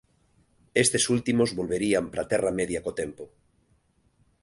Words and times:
Estes 0.83 1.03
últimos 1.15 1.49
volverían 1.59 2.05
para 2.09 2.21
a 2.23 2.29
Terra 2.31 2.51
Media 2.59 2.83
co 2.85 2.97
tempo. 3.01 3.23